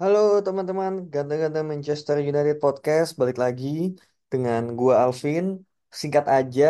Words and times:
Halo 0.00 0.18
teman-teman, 0.46 0.92
Ganteng-Ganteng 1.12 1.66
Manchester 1.72 2.16
United 2.30 2.56
Podcast 2.64 3.08
balik 3.20 3.36
lagi 3.44 3.68
dengan 4.32 4.62
gua 4.78 4.94
Alvin. 5.04 5.44
Singkat 6.00 6.24
aja, 6.36 6.64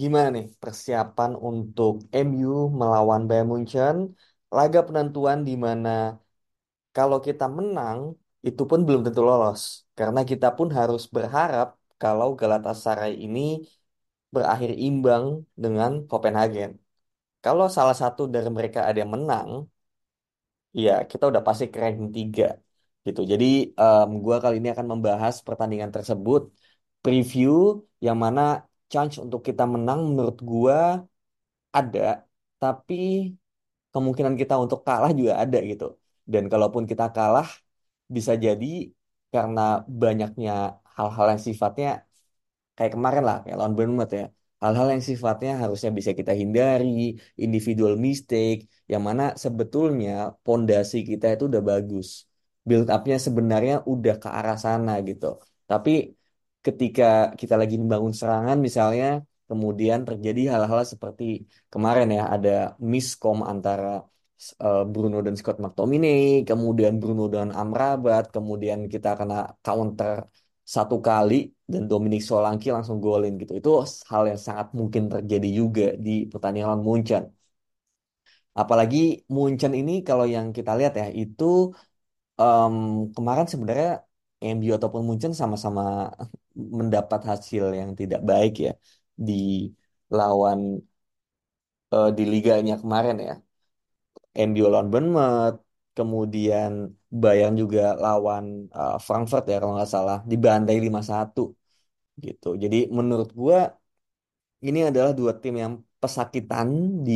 gimana 0.00 0.26
nih 0.36 0.44
persiapan 0.62 1.32
untuk 1.48 1.92
MU 2.12 2.48
melawan 2.80 3.22
Bayern 3.28 3.48
Munchen? 3.50 3.96
Laga 4.56 4.78
penentuan 4.86 5.38
di 5.48 5.52
mana 5.64 5.88
kalau 6.96 7.18
kita 7.26 7.44
menang 7.58 8.00
itu 8.48 8.62
pun 8.70 8.80
belum 8.86 9.00
tentu 9.06 9.20
lolos 9.28 9.62
karena 9.98 10.20
kita 10.30 10.46
pun 10.56 10.68
harus 10.78 11.02
berharap 11.16 11.68
kalau 12.02 12.28
Galatasaray 12.40 13.12
ini 13.24 13.40
berakhir 14.34 14.70
imbang 14.86 15.24
dengan 15.62 15.90
Copenhagen. 16.10 16.70
Kalau 17.44 17.66
salah 17.76 17.96
satu 18.02 18.22
dari 18.34 18.50
mereka 18.56 18.80
ada 18.88 18.98
yang 19.02 19.12
menang, 19.16 19.50
Iya, 20.78 20.90
kita 21.10 21.24
udah 21.30 21.42
pasti 21.48 21.64
ke 21.72 21.78
ranking 21.84 22.10
3 22.18 22.44
gitu. 23.06 23.20
Jadi 23.32 23.44
gua 24.24 24.36
kali 24.42 24.54
ini 24.60 24.68
akan 24.74 24.86
membahas 24.92 25.34
pertandingan 25.46 25.90
tersebut, 25.96 26.40
preview 27.02 27.50
yang 28.06 28.16
mana 28.24 28.40
chance 28.92 29.14
untuk 29.24 29.40
kita 29.48 29.62
menang 29.74 29.98
menurut 30.10 30.36
gua 30.50 30.76
ada, 31.78 32.00
tapi 32.60 32.94
kemungkinan 33.92 34.34
kita 34.40 34.54
untuk 34.64 34.80
kalah 34.88 35.10
juga 35.20 35.34
ada 35.42 35.58
gitu. 35.70 35.84
Dan 36.32 36.44
kalaupun 36.52 36.84
kita 36.90 37.04
kalah 37.16 37.48
bisa 38.16 38.32
jadi 38.46 38.66
karena 39.34 39.60
banyaknya 40.02 40.52
hal-hal 40.96 41.26
yang 41.32 41.42
sifatnya 41.48 41.88
kayak 42.76 42.92
kemarin 42.96 43.22
lah, 43.28 43.36
kayak 43.42 43.56
lawan 43.60 43.74
Bournemouth 43.78 44.12
ya. 44.20 44.24
Hal-hal 44.62 44.86
yang 44.94 45.04
sifatnya 45.10 45.50
harusnya 45.62 45.90
bisa 45.98 46.10
kita 46.18 46.32
hindari, 46.40 46.88
individual 47.44 47.94
mistake, 48.06 48.58
yang 48.92 49.02
mana 49.08 49.22
sebetulnya 49.44 50.10
pondasi 50.44 50.96
kita 51.10 51.24
itu 51.34 51.44
udah 51.50 51.62
bagus. 51.70 52.08
Build 52.68 52.88
up-nya 52.94 53.16
sebenarnya 53.26 53.74
udah 53.92 54.14
ke 54.22 54.28
arah 54.38 54.56
sana 54.64 54.92
gitu. 55.08 55.26
Tapi 55.70 55.90
ketika 56.66 57.04
kita 57.40 57.54
lagi 57.60 57.74
membangun 57.82 58.14
serangan 58.20 58.58
misalnya, 58.66 59.06
kemudian 59.50 60.00
terjadi 60.08 60.40
hal-hal 60.54 60.82
seperti 60.92 61.24
kemarin 61.72 62.08
ya, 62.16 62.22
ada 62.34 62.50
miskom 62.92 63.38
antara 63.52 63.86
eh, 64.64 64.82
Bruno 64.92 65.16
dan 65.26 65.34
Scott 65.38 65.56
McTominay, 65.62 66.18
kemudian 66.48 66.94
Bruno 67.02 67.22
dan 67.34 67.48
Amrabat, 67.60 68.24
kemudian 68.34 68.80
kita 68.92 69.08
kena 69.18 69.34
counter 69.64 70.16
satu 70.74 70.96
kali 71.08 71.34
dan 71.72 71.82
Dominic 71.90 72.20
Solanke 72.28 72.68
langsung 72.76 72.98
golin 73.06 73.32
gitu. 73.40 73.52
Itu 73.60 73.70
hal 74.10 74.22
yang 74.30 74.40
sangat 74.46 74.66
mungkin 74.80 75.02
terjadi 75.12 75.48
juga 75.60 75.82
di 76.06 76.10
pertandingan 76.32 76.68
lawan 76.70 76.84
Munchen. 76.88 77.22
Apalagi 78.60 78.96
Munchen 79.34 79.72
ini 79.80 79.92
kalau 80.08 80.26
yang 80.34 80.46
kita 80.56 80.70
lihat 80.78 80.92
ya 81.00 81.06
itu 81.20 81.44
em, 82.40 82.74
kemarin 83.16 83.46
sebenarnya 83.52 83.88
MU 84.54 84.70
ataupun 84.78 85.02
Munchen 85.08 85.32
sama-sama 85.42 85.82
mendapat 86.78 87.20
hasil 87.30 87.64
yang 87.80 87.90
tidak 88.00 88.20
baik 88.30 88.52
ya 88.66 88.70
di 89.26 89.32
lawan 90.16 90.60
eh, 91.94 92.06
di 92.16 92.22
liganya 92.32 92.74
kemarin 92.82 93.16
ya. 93.28 93.32
MU 94.46 94.64
lawan 94.72 94.88
Bournemouth, 94.92 95.56
kemudian 95.96 96.72
Bayern 97.22 97.54
juga 97.62 97.80
lawan 98.04 98.44
eh, 98.78 98.94
Frankfurt 99.06 99.42
ya 99.50 99.54
kalau 99.60 99.72
nggak 99.76 99.90
salah 99.94 100.16
dibantai 100.30 100.76
5-1 100.84 101.40
gitu. 102.24 102.46
Jadi 102.62 102.76
menurut 102.98 103.28
gua 103.40 103.58
ini 104.66 104.78
adalah 104.88 105.12
dua 105.18 105.32
tim 105.42 105.54
yang 105.62 105.74
pesakitan 106.02 106.68
di 107.06 107.12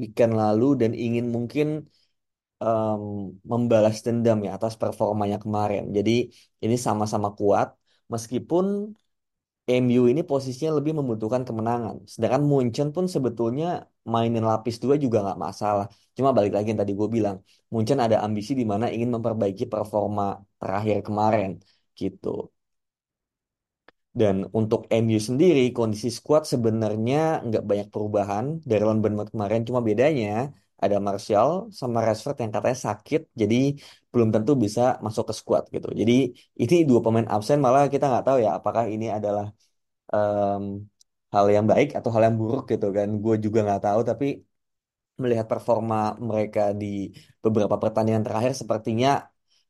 weekend 0.00 0.32
lalu 0.42 0.64
dan 0.80 0.90
ingin 1.04 1.24
mungkin 1.36 1.66
em, 2.62 3.02
membalas 3.52 3.96
dendam 4.06 4.38
ya 4.46 4.50
atas 4.58 4.74
performanya 4.82 5.36
kemarin. 5.44 5.82
Jadi 5.96 6.10
ini 6.64 6.76
sama-sama 6.86 7.28
kuat 7.38 7.68
meskipun 8.14 8.64
MU 9.82 10.02
ini 10.12 10.22
posisinya 10.30 10.72
lebih 10.78 10.92
membutuhkan 10.98 11.42
kemenangan. 11.48 11.96
Sedangkan 12.12 12.42
Munchen 12.50 12.88
pun 12.96 13.04
sebetulnya 13.14 13.66
mainin 14.14 14.44
lapis 14.50 14.76
dua 14.82 14.94
juga 15.04 15.16
nggak 15.24 15.38
masalah. 15.46 15.84
Cuma 16.16 16.30
balik 16.36 16.52
lagi 16.56 16.66
yang 16.70 16.80
tadi 16.82 16.92
gue 17.00 17.08
bilang, 17.16 17.36
Munchen 17.72 17.98
ada 18.06 18.16
ambisi 18.26 18.52
di 18.60 18.64
mana 18.72 18.84
ingin 18.94 19.10
memperbaiki 19.14 19.64
performa 19.72 20.22
terakhir 20.60 20.96
kemarin 21.06 21.48
gitu. 22.00 22.28
Dan 24.20 24.36
untuk 24.58 24.80
MU 24.90 25.20
sendiri, 25.28 25.60
kondisi 25.76 26.08
skuad 26.18 26.42
sebenarnya 26.52 27.16
nggak 27.46 27.62
banyak 27.70 27.88
perubahan 27.94 28.44
dari 28.68 28.80
lawan 28.84 28.98
Bournemouth 29.02 29.30
kemarin. 29.34 29.60
Cuma 29.68 29.80
bedanya 29.88 30.28
ada 30.82 30.96
Martial 31.06 31.48
sama 31.80 31.98
Rashford 32.06 32.36
yang 32.42 32.52
katanya 32.56 32.78
sakit, 32.88 33.20
jadi 33.40 33.56
belum 34.12 34.28
tentu 34.34 34.52
bisa 34.64 34.80
masuk 35.06 35.24
ke 35.30 35.34
skuad 35.40 35.64
gitu. 35.74 35.88
Jadi 36.00 36.12
ini 36.62 36.74
dua 36.88 37.00
pemain 37.04 37.28
absen, 37.34 37.58
malah 37.64 37.82
kita 37.94 38.04
nggak 38.10 38.24
tahu 38.26 38.36
ya 38.44 38.50
apakah 38.58 38.84
ini 38.94 39.06
adalah 39.16 39.44
em, 40.14 40.62
hal 41.34 41.46
yang 41.56 41.66
baik 41.72 41.88
atau 41.98 42.10
hal 42.14 42.22
yang 42.26 42.36
buruk 42.42 42.62
gitu 42.72 42.86
kan. 42.96 43.08
Gue 43.24 43.34
juga 43.44 43.58
nggak 43.66 43.80
tahu, 43.86 44.00
tapi 44.10 44.26
melihat 45.22 45.46
performa 45.52 45.94
mereka 46.30 46.60
di 46.80 46.86
beberapa 47.44 47.76
pertandingan 47.82 48.22
terakhir, 48.26 48.52
sepertinya 48.60 49.08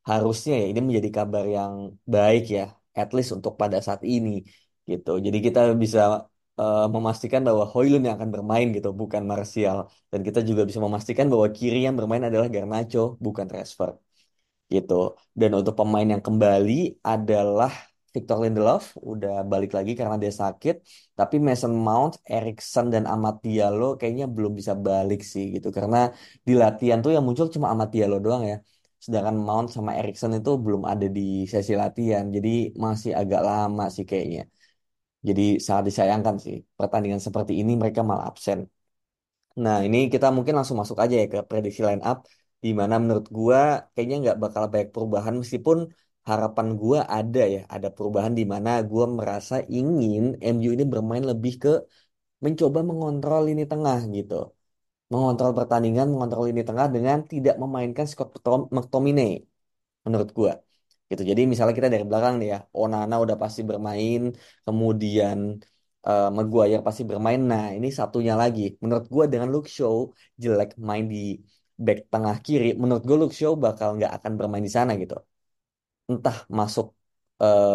harusnya 0.09 0.53
ya 0.61 0.65
ini 0.71 0.79
menjadi 0.87 1.09
kabar 1.17 1.43
yang 1.57 1.73
baik 2.15 2.41
ya, 2.57 2.61
at 2.99 3.09
least 3.15 3.31
untuk 3.37 3.53
pada 3.61 3.77
saat 3.87 4.01
ini 4.13 4.29
gitu. 4.89 5.09
Jadi 5.25 5.37
kita 5.45 5.59
bisa 5.83 5.99
eh, 6.59 6.79
memastikan 6.95 7.41
bahwa 7.47 7.63
Højlund 7.71 8.03
yang 8.07 8.15
akan 8.19 8.31
bermain 8.35 8.67
gitu, 8.75 8.89
bukan 9.01 9.23
Martial. 9.31 9.77
Dan 10.11 10.19
kita 10.27 10.39
juga 10.49 10.61
bisa 10.69 10.79
memastikan 10.85 11.25
bahwa 11.33 11.47
kiri 11.57 11.77
yang 11.87 11.95
bermain 11.99 12.23
adalah 12.29 12.47
Garnacho, 12.53 12.99
bukan 13.25 13.47
Rashford 13.55 13.93
gitu. 14.73 14.93
Dan 15.39 15.49
untuk 15.59 15.73
pemain 15.79 16.07
yang 16.13 16.23
kembali 16.27 16.73
adalah 17.13 17.71
Victor 18.13 18.37
Lindelof 18.43 18.83
udah 19.11 19.31
balik 19.51 19.71
lagi 19.77 19.91
karena 19.99 20.15
dia 20.23 20.33
sakit, 20.41 20.75
tapi 21.19 21.35
Mason 21.47 21.73
Mount, 21.85 22.13
Erikson 22.33 22.85
dan 22.93 23.03
Amad 23.13 23.35
Diallo 23.45 23.85
kayaknya 23.99 24.25
belum 24.35 24.51
bisa 24.59 24.73
balik 24.87 25.19
sih 25.33 25.43
gitu 25.55 25.67
karena 25.77 25.97
di 26.47 26.53
latihan 26.61 26.97
tuh 27.03 27.11
yang 27.15 27.23
muncul 27.27 27.47
cuma 27.55 27.67
Amad 27.73 27.89
Diallo 27.93 28.17
doang 28.25 28.43
ya. 28.51 28.55
Sedangkan 29.03 29.35
Mount 29.47 29.67
sama 29.75 29.91
Erikson 29.99 30.31
itu 30.39 30.49
belum 30.65 30.83
ada 30.91 31.05
di 31.17 31.21
sesi 31.53 31.73
latihan, 31.83 32.25
jadi 32.35 32.49
masih 32.85 33.11
agak 33.21 33.41
lama 33.49 33.83
sih 33.95 34.05
kayaknya. 34.09 34.41
Jadi 35.27 35.41
sangat 35.65 35.83
disayangkan 35.89 36.35
sih 36.45 36.55
pertandingan 36.79 37.21
seperti 37.27 37.53
ini 37.61 37.71
mereka 37.81 38.01
malah 38.09 38.25
absen. 38.31 38.59
Nah, 39.63 39.77
ini 39.87 39.97
kita 40.13 40.27
mungkin 40.35 40.53
langsung 40.57 40.77
masuk 40.81 40.97
aja 41.03 41.15
ya 41.21 41.25
ke 41.33 41.37
prediksi 41.49 41.81
line 41.87 42.03
up, 42.09 42.17
di 42.63 42.69
mana 42.79 42.95
menurut 43.03 43.25
gua 43.37 43.59
kayaknya 43.93 44.15
nggak 44.23 44.37
bakal 44.43 44.63
banyak 44.71 44.89
perubahan 44.95 45.35
meskipun 45.41 45.77
harapan 46.29 46.67
gua 46.81 46.99
ada 47.17 47.39
ya, 47.55 47.59
ada 47.75 47.87
perubahan 47.95 48.33
di 48.39 48.43
mana 48.53 48.69
gua 48.91 49.05
merasa 49.19 49.55
ingin 49.77 50.21
MU 50.53 50.69
ini 50.75 50.83
bermain 50.93 51.23
lebih 51.31 51.53
ke 51.63 51.69
mencoba 52.45 52.79
mengontrol 52.89 53.41
lini 53.49 53.63
tengah 53.71 53.99
gitu, 54.17 54.33
mengontrol 55.13 55.51
pertandingan, 55.59 56.07
mengontrol 56.13 56.45
lini 56.49 56.63
tengah 56.69 56.87
dengan 56.95 57.17
tidak 57.31 57.55
memainkan 57.63 58.05
Scott 58.11 58.29
McTominay 58.75 59.31
menurut 60.05 60.29
gua. 60.39 60.53
Gitu. 61.09 61.23
Jadi 61.31 61.41
misalnya 61.51 61.73
kita 61.79 61.89
dari 61.95 62.05
belakang 62.09 62.33
nih 62.39 62.47
ya, 62.53 62.57
Onana 62.81 63.15
udah 63.23 63.37
pasti 63.43 63.61
bermain, 63.69 64.19
kemudian 64.65 65.37
uh, 66.07 66.27
Maguire 66.35 66.81
pasti 66.87 67.03
bermain. 67.09 67.41
Nah, 67.51 67.63
ini 67.77 67.87
satunya 67.99 68.33
lagi. 68.41 68.61
Menurut 68.83 69.05
gue 69.13 69.25
dengan 69.33 69.47
Luke 69.53 69.69
Shaw 69.75 69.97
jelek 70.43 70.69
main 70.89 71.05
di 71.13 71.17
back 71.85 71.99
tengah 72.13 72.35
kiri, 72.45 72.67
menurut 72.81 73.03
gue 73.07 73.17
Luke 73.21 73.35
Shaw 73.39 73.53
bakal 73.65 73.87
nggak 73.97 74.11
akan 74.17 74.31
bermain 74.39 74.63
di 74.67 74.71
sana 74.77 74.91
gitu. 75.01 75.15
Entah 76.11 76.37
masuk 76.59 76.85
uh, 77.43 77.69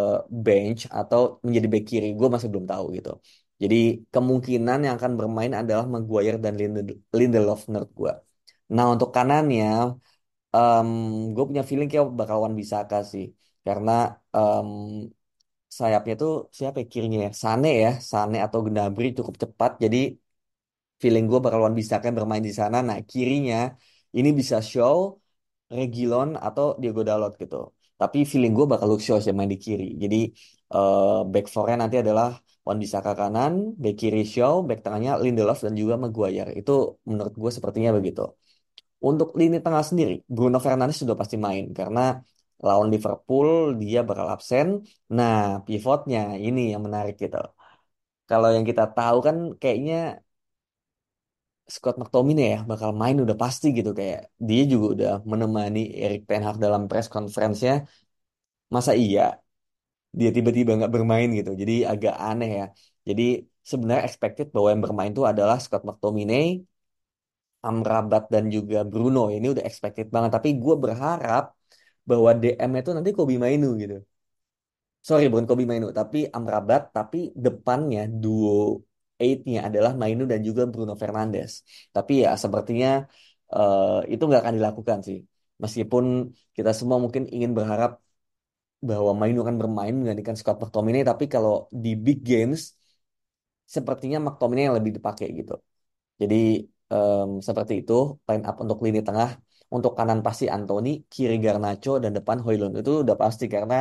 bench 0.44 0.80
atau 0.98 1.20
menjadi 1.46 1.66
back 1.72 1.84
kiri, 1.90 2.06
gue 2.18 2.28
masih 2.34 2.48
belum 2.52 2.66
tahu 2.72 2.84
gitu. 2.96 3.10
Jadi 3.62 3.76
kemungkinan 4.14 4.78
yang 4.86 4.94
akan 4.98 5.12
bermain 5.18 5.52
adalah 5.60 5.84
Maguire 5.94 6.36
dan 6.44 6.54
Lindelof 7.18 7.60
menurut 7.68 7.90
gue. 8.00 8.12
Nah 8.74 8.84
untuk 8.94 9.08
kanannya, 9.16 9.66
um, 10.56 10.88
gue 11.34 11.44
punya 11.48 11.62
feeling 11.68 11.88
kayak 11.92 12.06
bakal 12.20 12.36
Wan 12.44 12.54
Bisaka 12.60 12.96
sih. 13.12 13.24
Karena 13.66 13.92
um, 14.36 14.70
sayapnya 15.78 16.14
tuh 16.22 16.30
siapa 16.58 16.76
ya 16.82 16.86
kirinya 16.92 17.18
ya 17.26 17.30
Sane 17.42 17.68
ya 17.84 17.90
Sane 18.10 18.36
atau 18.46 18.58
Gnabry 18.66 19.06
cukup 19.18 19.34
cepat 19.42 19.70
jadi 19.84 19.98
feeling 21.02 21.24
gue 21.30 21.38
bakalan 21.44 21.74
bisa 21.80 21.94
kan 22.04 22.12
bermain 22.18 22.44
di 22.48 22.52
sana 22.60 22.76
nah 22.88 22.98
kirinya 23.10 23.56
ini 24.18 24.28
bisa 24.40 24.56
show 24.72 24.96
Regilon 25.76 26.28
atau 26.46 26.64
Diego 26.80 27.00
Dalot 27.08 27.32
gitu 27.42 27.56
tapi 28.00 28.18
feeling 28.30 28.52
gue 28.58 28.66
bakal 28.72 28.88
Shaw 29.06 29.18
yang 29.28 29.36
main 29.38 29.50
di 29.54 29.58
kiri 29.64 29.84
jadi 30.02 30.16
uh, 30.74 31.24
back 31.32 31.46
fournya 31.54 31.76
nanti 31.82 31.96
adalah 32.04 32.28
Wan 32.66 32.78
Bisaka 32.82 33.12
kanan 33.20 33.52
back 33.82 33.94
kiri 34.00 34.20
Shaw 34.32 34.54
back 34.68 34.78
tengahnya 34.84 35.10
Lindelof 35.22 35.58
dan 35.66 35.74
juga 35.80 35.94
Maguire 36.02 36.50
itu 36.60 36.72
menurut 37.10 37.34
gue 37.42 37.50
sepertinya 37.56 37.90
begitu 37.98 38.22
untuk 39.08 39.28
lini 39.40 39.56
tengah 39.64 39.84
sendiri 39.88 40.12
Bruno 40.34 40.58
Fernandes 40.64 40.98
sudah 41.02 41.16
pasti 41.20 41.36
main 41.46 41.64
karena 41.78 42.00
lawan 42.66 42.88
Liverpool 42.94 43.48
dia 43.82 43.98
bakal 44.08 44.26
absen. 44.34 44.66
Nah, 45.16 45.34
pivotnya 45.66 46.18
ini 46.46 46.60
yang 46.72 46.82
menarik 46.86 47.14
gitu. 47.22 47.36
Kalau 48.28 48.48
yang 48.56 48.64
kita 48.70 48.82
tahu 48.96 49.16
kan 49.26 49.36
kayaknya 49.60 49.94
Scott 51.74 51.96
McTominay 52.00 52.46
ya 52.54 52.58
bakal 52.70 52.90
main 53.02 53.16
udah 53.24 53.36
pasti 53.42 53.66
gitu 53.78 53.90
kayak 53.98 54.20
dia 54.48 54.62
juga 54.72 54.86
udah 54.94 55.10
menemani 55.30 55.80
Erik 56.02 56.20
Ten 56.28 56.42
Hag 56.46 56.56
dalam 56.64 56.82
press 56.90 57.08
conference-nya. 57.14 57.72
Masa 58.74 58.92
iya 59.02 59.20
dia 60.18 60.30
tiba-tiba 60.36 60.70
nggak 60.78 60.92
bermain 60.96 61.28
gitu. 61.38 61.50
Jadi 61.62 61.72
agak 61.92 62.14
aneh 62.28 62.50
ya. 62.60 62.64
Jadi 63.08 63.22
sebenarnya 63.70 64.02
expected 64.08 64.46
bahwa 64.54 64.68
yang 64.72 64.82
bermain 64.86 65.10
itu 65.14 65.24
adalah 65.32 65.56
Scott 65.64 65.82
McTominay, 65.88 66.44
Amrabat 67.68 68.24
dan 68.34 68.44
juga 68.56 68.78
Bruno. 68.90 69.20
Ini 69.36 69.46
udah 69.54 69.64
expected 69.70 70.06
banget. 70.14 70.30
Tapi 70.36 70.48
gue 70.62 70.74
berharap 70.84 71.44
bahwa 72.08 72.30
DM 72.40 72.70
itu 72.80 72.90
nanti 72.96 73.10
Kobe 73.16 73.34
Mainu 73.44 73.68
gitu. 73.82 73.96
Sorry 75.08 75.24
bukan 75.30 75.46
Kobe 75.48 75.64
Mainu, 75.70 75.88
tapi 75.98 76.18
Amrabat, 76.36 76.82
tapi 76.96 77.18
depannya 77.44 78.02
duo 78.22 78.80
eight-nya 79.22 79.58
adalah 79.68 79.92
Mainu 80.00 80.22
dan 80.32 80.40
juga 80.48 80.62
Bruno 80.72 80.94
Fernandes. 81.02 81.52
Tapi 81.94 82.12
ya 82.24 82.30
sepertinya 82.44 82.88
uh, 83.54 84.02
itu 84.12 84.22
nggak 84.28 84.40
akan 84.42 84.54
dilakukan 84.58 84.98
sih. 85.06 85.18
Meskipun 85.62 86.04
kita 86.56 86.70
semua 86.78 86.98
mungkin 87.04 87.22
ingin 87.34 87.50
berharap 87.58 87.90
bahwa 88.88 89.12
Mainu 89.20 89.38
akan 89.44 89.56
bermain 89.60 89.94
menggantikan 89.98 90.36
Scott 90.36 90.58
McTominay, 90.60 91.02
tapi 91.10 91.24
kalau 91.34 91.72
di 91.84 91.96
big 91.96 92.18
games 92.20 92.60
sepertinya 93.74 94.18
McTominay 94.26 94.62
yang 94.68 94.76
lebih 94.78 94.92
dipakai 94.98 95.26
gitu. 95.38 95.52
Jadi 96.20 96.36
um, 96.94 97.40
seperti 97.48 97.72
itu 97.80 97.92
line 98.28 98.44
up 98.48 98.56
untuk 98.64 98.78
lini 98.84 99.00
tengah. 99.08 99.30
Untuk 99.74 99.92
kanan 99.98 100.20
pasti 100.26 100.44
Anthony, 100.46 100.88
kiri 101.12 101.34
Garnacho, 101.44 101.98
dan 102.02 102.12
depan 102.18 102.38
Hoylund. 102.44 102.74
Itu 102.78 102.90
udah 103.02 103.16
pasti 103.22 103.44
karena 103.54 103.74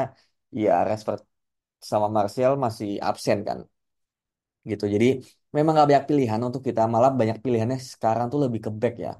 ya 0.50 0.82
Rashford 0.88 1.22
sama 1.92 2.08
Martial 2.18 2.54
masih 2.66 2.90
absen 3.10 3.38
kan. 3.48 3.60
Gitu. 4.70 4.84
Jadi 4.96 5.06
memang 5.56 5.72
gak 5.80 5.88
banyak 5.90 6.06
pilihan 6.10 6.40
untuk 6.48 6.62
kita. 6.68 6.82
Malah 6.94 7.12
banyak 7.20 7.38
pilihannya 7.46 7.78
sekarang 7.94 8.26
tuh 8.32 8.40
lebih 8.44 8.60
ke 8.66 8.72
back 8.82 8.94
ya. 9.06 9.12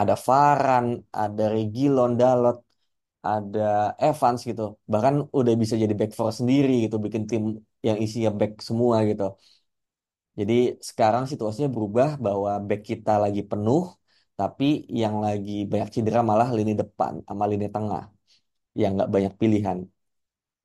Ada 0.00 0.14
Varan, 0.26 0.86
ada 1.20 1.42
Regilon, 1.54 2.10
Dalot, 2.20 2.56
ada 3.28 3.60
Evans 4.06 4.40
gitu. 4.50 4.62
Bahkan 4.92 5.14
udah 5.38 5.54
bisa 5.62 5.74
jadi 5.82 5.94
back 6.00 6.10
four 6.18 6.30
sendiri 6.40 6.72
gitu. 6.84 6.96
Bikin 7.06 7.22
tim 7.30 7.42
yang 7.88 7.98
isinya 8.04 8.30
back 8.40 8.52
semua 8.68 8.96
gitu. 9.10 9.24
Jadi 10.38 10.54
sekarang 10.88 11.24
situasinya 11.30 11.68
berubah 11.76 12.08
bahwa 12.26 12.50
back 12.68 12.80
kita 12.90 13.10
lagi 13.24 13.40
penuh, 13.50 13.80
tapi 14.38 14.64
yang 15.00 15.14
lagi 15.26 15.52
banyak 15.70 15.88
cedera 15.94 16.20
malah 16.30 16.48
lini 16.56 16.72
depan 16.80 17.12
sama 17.28 17.44
lini 17.52 17.66
tengah 17.74 18.02
yang 18.80 18.90
nggak 18.96 19.10
banyak 19.14 19.34
pilihan. 19.42 19.78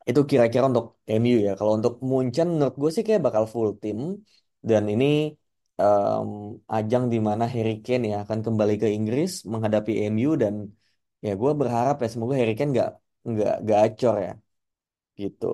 Itu 0.10 0.22
kira-kira 0.32 0.64
untuk 0.72 0.86
MU 1.20 1.38
ya. 1.48 1.52
Kalau 1.60 1.72
untuk 1.80 1.94
Munchen 2.10 2.48
menurut 2.54 2.76
gue 2.82 2.90
sih 2.96 3.04
kayak 3.08 3.22
bakal 3.28 3.44
full 3.54 3.70
tim 3.82 4.00
dan 4.70 4.84
ini 4.94 5.06
um, 5.82 6.28
ajang 6.76 7.04
di 7.14 7.18
mana 7.28 7.44
Harry 7.54 7.72
Kane 7.86 8.06
ya 8.14 8.18
akan 8.26 8.40
kembali 8.46 8.74
ke 8.82 8.88
Inggris 8.98 9.32
menghadapi 9.54 9.92
MU 10.12 10.30
dan 10.44 10.56
ya 11.26 11.30
gue 11.42 11.52
berharap 11.62 11.96
ya 12.04 12.08
semoga 12.14 12.34
Harry 12.40 12.54
Kane 12.58 12.70
nggak 12.76 12.90
nggak 13.30 13.54
gacor 13.70 14.16
ya 14.26 14.32
gitu. 15.22 15.46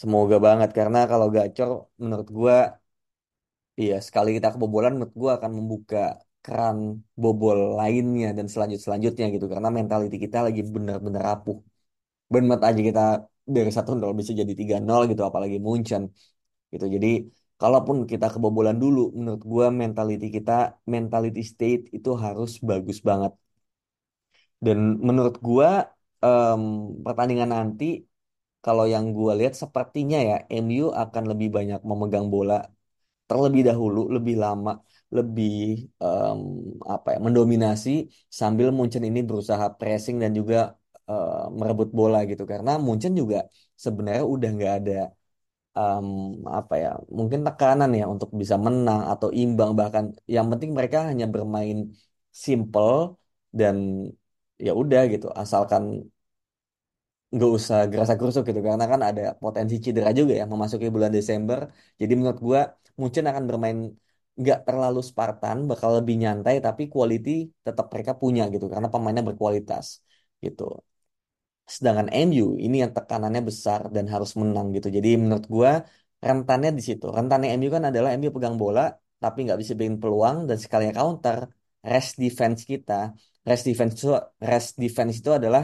Semoga 0.00 0.36
banget 0.46 0.70
karena 0.78 0.98
kalau 1.10 1.26
gacor 1.36 1.68
menurut 2.02 2.28
gue 2.38 2.54
Iya, 3.80 3.94
sekali 4.06 4.28
kita 4.36 4.48
kebobolan, 4.54 4.92
menurut 4.96 5.14
gue 5.22 5.30
akan 5.38 5.52
membuka 5.58 5.96
keran 6.44 6.78
bobol 7.22 7.58
lainnya 7.78 8.26
dan 8.38 8.46
selanjut 8.52 8.80
selanjutnya 8.84 9.24
gitu. 9.34 9.46
Karena 9.52 9.68
mentality 9.78 10.16
kita 10.24 10.38
lagi 10.46 10.60
benar-benar 10.74 11.22
rapuh. 11.30 11.56
Benar 12.34 12.58
aja 12.68 12.80
kita 12.88 13.00
dari 13.56 13.70
satu 13.76 13.90
nol 13.98 14.12
bisa 14.20 14.32
jadi 14.40 14.52
tiga 14.60 14.76
nol 14.88 15.02
gitu, 15.10 15.22
apalagi 15.30 15.56
Munchen 15.66 16.02
gitu. 16.72 16.86
Jadi 16.94 17.08
kalaupun 17.60 17.96
kita 18.10 18.26
kebobolan 18.34 18.76
dulu, 18.84 19.00
menurut 19.18 19.42
gue 19.52 19.66
mentality 19.82 20.26
kita, 20.36 20.52
mentality 20.94 21.40
state 21.52 21.82
itu 21.96 22.10
harus 22.24 22.50
bagus 22.70 22.98
banget. 23.08 23.32
Dan 24.64 24.78
menurut 25.08 25.34
gue 25.46 25.68
um, 26.24 26.62
pertandingan 27.04 27.50
nanti 27.56 27.84
kalau 28.64 28.84
yang 28.94 29.06
gue 29.16 29.30
lihat 29.40 29.54
sepertinya 29.62 30.18
ya 30.28 30.34
MU 30.64 30.84
akan 31.02 31.24
lebih 31.30 31.48
banyak 31.56 31.80
memegang 31.90 32.26
bola 32.34 32.54
terlebih 33.28 33.62
dahulu, 33.68 34.00
lebih 34.16 34.34
lama, 34.44 34.70
lebih 35.16 35.52
um, 36.04 36.40
apa 36.94 37.08
ya, 37.14 37.18
mendominasi 37.26 37.90
sambil 38.40 38.68
Munchen 38.76 39.04
ini 39.10 39.20
berusaha 39.28 39.66
pressing 39.78 40.16
dan 40.22 40.32
juga 40.38 40.56
uh, 41.10 41.30
merebut 41.58 41.88
bola 41.98 42.18
gitu. 42.30 42.42
Karena 42.52 42.70
Munchen 42.86 43.12
juga 43.20 43.36
sebenarnya 43.84 44.24
udah 44.34 44.48
nggak 44.56 44.72
ada 44.78 44.92
um, 45.78 46.06
apa 46.58 46.74
ya, 46.82 46.88
mungkin 47.18 47.40
tekanan 47.46 47.90
ya 48.00 48.04
untuk 48.14 48.30
bisa 48.40 48.56
menang 48.66 49.00
atau 49.12 49.28
imbang 49.40 49.70
bahkan 49.80 50.04
yang 50.34 50.46
penting 50.52 50.70
mereka 50.78 50.98
hanya 51.10 51.26
bermain 51.34 51.78
simple 52.46 52.94
dan 53.58 53.76
ya 54.66 54.70
udah 54.82 55.00
gitu, 55.12 55.26
asalkan 55.42 55.84
nggak 57.32 57.50
usah 57.58 57.78
gerasa 57.92 58.14
gerusuk 58.20 58.42
gitu 58.48 58.60
karena 58.68 58.84
kan 58.92 59.00
ada 59.08 59.22
potensi 59.42 59.74
cedera 59.84 60.10
juga 60.18 60.32
ya 60.40 60.44
memasuki 60.52 60.86
bulan 60.96 61.12
Desember. 61.16 61.58
Jadi 62.00 62.12
menurut 62.18 62.38
gua 62.48 62.60
Munchen 63.00 63.24
akan 63.30 63.44
bermain 63.50 63.78
nggak 64.40 64.58
terlalu 64.66 64.98
Spartan, 65.10 65.56
bakal 65.70 65.90
lebih 65.98 66.14
nyantai 66.22 66.54
tapi 66.66 66.82
quality 66.92 67.30
tetap 67.66 67.86
mereka 67.92 68.12
punya 68.22 68.42
gitu 68.52 68.64
karena 68.72 68.88
pemainnya 68.92 69.24
berkualitas 69.28 69.86
gitu. 70.44 70.62
Sedangkan 71.74 72.08
MU 72.22 72.44
ini 72.64 72.76
yang 72.82 72.92
tekanannya 72.96 73.42
besar 73.50 73.80
dan 73.94 74.04
harus 74.12 74.30
menang 74.40 74.66
gitu. 74.76 74.88
Jadi 74.96 75.08
menurut 75.22 75.46
gua 75.56 75.70
rentannya 76.28 76.70
di 76.78 76.82
situ. 76.88 77.04
Rentannya 77.18 77.48
MU 77.58 77.68
kan 77.76 77.84
adalah 77.90 78.08
MU 78.18 78.30
pegang 78.36 78.56
bola 78.62 78.82
tapi 79.22 79.38
nggak 79.44 79.58
bisa 79.62 79.72
bikin 79.78 79.96
peluang 80.02 80.36
dan 80.48 80.56
sekalinya 80.64 80.94
counter 81.00 81.38
rest 81.90 82.12
defense 82.24 82.60
kita. 82.70 82.92
Rest 83.48 83.64
defense 83.68 83.92
itu 83.98 84.08
rest 84.50 84.70
defense 84.82 85.14
itu 85.20 85.30
adalah 85.38 85.62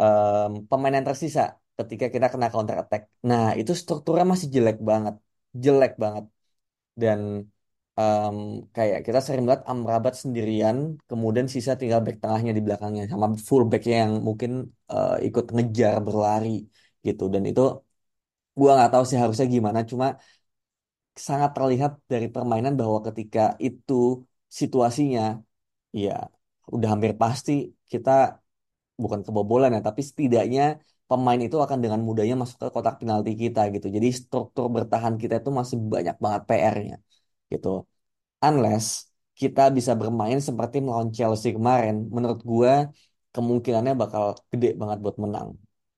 um, 0.00 0.50
pemain 0.70 0.94
yang 0.98 1.06
tersisa 1.10 1.42
ketika 1.78 2.06
kita 2.14 2.26
kena 2.32 2.48
counter 2.54 2.76
attack. 2.82 3.02
Nah, 3.28 3.42
itu 3.60 3.72
strukturnya 3.82 4.26
masih 4.32 4.48
jelek 4.54 4.76
banget. 4.90 5.14
Jelek 5.64 5.92
banget. 6.04 6.24
Dan 7.02 7.20
um, 8.00 8.36
kayak 8.76 8.98
kita 9.06 9.18
sering 9.26 9.42
lihat 9.48 9.62
Amrabat 9.70 10.14
sendirian, 10.22 10.76
kemudian 11.10 11.46
sisa 11.54 11.72
tinggal 11.80 12.00
back 12.04 12.16
tengahnya 12.22 12.52
di 12.56 12.62
belakangnya 12.66 13.02
sama 13.12 13.26
full 13.48 13.62
backnya 13.70 13.96
yang 14.04 14.12
mungkin 14.28 14.50
uh, 14.92 15.14
ikut 15.26 15.44
ngejar 15.54 15.94
berlari 16.06 16.48
gitu. 17.06 17.22
Dan 17.34 17.42
itu 17.50 17.62
gua 18.58 18.70
nggak 18.76 18.90
tahu 18.92 19.04
sih 19.10 19.18
harusnya 19.22 19.46
gimana. 19.56 19.80
Cuma 19.90 20.06
sangat 21.26 21.50
terlihat 21.56 21.92
dari 22.12 22.26
permainan 22.34 22.72
bahwa 22.80 22.98
ketika 23.06 23.40
itu 23.66 23.94
situasinya, 24.60 25.22
ya 26.02 26.10
udah 26.74 26.88
hampir 26.92 27.12
pasti 27.22 27.52
kita 27.92 28.10
bukan 29.02 29.20
kebobolan 29.26 29.70
ya, 29.76 29.80
tapi 29.88 30.00
setidaknya 30.08 30.62
pemain 31.08 31.40
itu 31.46 31.56
akan 31.64 31.78
dengan 31.84 32.00
mudahnya 32.08 32.36
masuk 32.42 32.58
ke 32.62 32.68
kotak 32.74 32.94
penalti 33.00 33.30
kita 33.42 33.60
gitu. 33.74 33.86
Jadi 33.96 34.08
struktur 34.20 34.64
bertahan 34.76 35.14
kita 35.22 35.34
itu 35.40 35.50
masih 35.60 35.76
banyak 35.94 36.16
banget 36.24 36.42
PR-nya 36.48 36.96
gitu. 37.54 37.68
Unless 38.46 38.86
kita 39.40 39.62
bisa 39.76 39.92
bermain 40.00 40.38
seperti 40.48 40.76
melawan 40.84 41.10
Chelsea 41.16 41.50
kemarin, 41.58 41.94
menurut 42.16 42.40
gue 42.50 42.72
kemungkinannya 43.34 43.92
bakal 44.02 44.24
gede 44.52 44.68
banget 44.80 44.98
buat 45.04 45.16
menang 45.24 45.48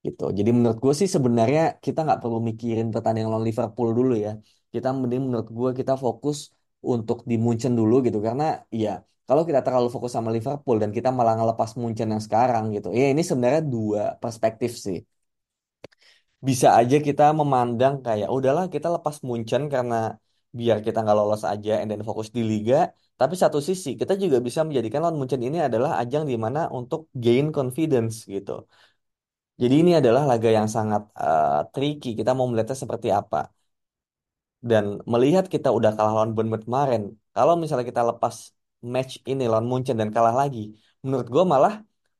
gitu. 0.07 0.23
Jadi 0.39 0.51
menurut 0.57 0.79
gue 0.85 0.95
sih 1.01 1.09
sebenarnya 1.17 1.61
kita 1.85 1.99
nggak 2.07 2.21
perlu 2.23 2.39
mikirin 2.49 2.87
pertandingan 2.95 3.31
lawan 3.33 3.47
Liverpool 3.51 3.89
dulu 3.99 4.13
ya. 4.27 4.31
Kita 4.75 4.89
mending 5.01 5.21
menurut 5.27 5.49
gue 5.59 5.71
kita 5.81 5.93
fokus 6.05 6.39
untuk 6.93 7.19
di 7.31 7.35
Munchen 7.45 7.73
dulu 7.81 7.95
gitu 8.07 8.19
karena 8.27 8.45
ya 8.83 8.91
kalau 9.29 9.43
kita 9.49 9.61
terlalu 9.67 9.89
fokus 9.95 10.13
sama 10.17 10.31
Liverpool 10.37 10.77
dan 10.83 10.91
kita 10.97 11.09
malah 11.19 11.35
ngelepas 11.39 11.71
Munchen 11.81 12.09
yang 12.15 12.23
sekarang 12.27 12.65
gitu. 12.77 12.89
Ya 13.01 13.05
ini 13.13 13.23
sebenarnya 13.31 13.63
dua 13.75 14.03
perspektif 14.23 14.73
sih 14.87 14.99
bisa 16.49 16.69
aja 16.81 16.97
kita 17.09 17.23
memandang 17.41 17.95
kayak 18.07 18.29
udahlah 18.37 18.65
kita 18.75 18.89
lepas 18.97 19.17
Munchen 19.27 19.63
karena 19.75 19.97
biar 20.59 20.76
kita 20.87 20.99
nggak 21.03 21.17
lolos 21.21 21.43
aja 21.53 21.71
and 21.81 21.88
then 21.91 22.03
fokus 22.09 22.29
di 22.37 22.43
liga. 22.53 22.75
Tapi 23.21 23.35
satu 23.43 23.59
sisi 23.69 23.88
kita 24.00 24.12
juga 24.23 24.38
bisa 24.47 24.61
menjadikan 24.67 25.00
lawan 25.05 25.17
Munchen 25.21 25.43
ini 25.49 25.59
adalah 25.69 25.91
ajang 26.03 26.25
di 26.31 26.37
mana 26.45 26.59
untuk 26.79 27.00
gain 27.25 27.47
confidence 27.57 28.15
gitu. 28.35 28.53
Jadi 29.62 29.75
ini 29.83 29.91
adalah 30.00 30.23
laga 30.31 30.49
yang 30.59 30.69
sangat 30.76 31.03
eh, 31.23 31.61
tricky. 31.73 32.09
Kita 32.19 32.31
mau 32.37 32.47
melihatnya 32.50 32.76
seperti 32.85 33.09
apa. 33.21 33.38
Dan 34.71 34.85
melihat 35.12 35.45
kita 35.55 35.69
udah 35.79 35.91
kalah 35.97 36.12
lawan 36.17 36.33
Bournemouth 36.35 36.65
kemarin, 36.69 37.03
kalau 37.37 37.55
misalnya 37.61 37.87
kita 37.91 38.03
lepas 38.11 38.35
match 38.95 39.12
ini 39.31 39.43
lawan 39.50 39.67
Munchen 39.71 39.97
dan 40.00 40.11
kalah 40.17 40.35
lagi, 40.43 40.61
menurut 41.05 41.26
gue 41.35 41.45
malah 41.53 41.75